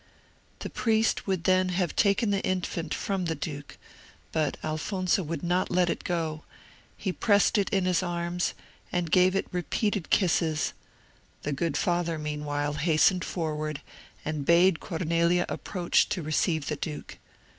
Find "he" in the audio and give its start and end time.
6.97-7.11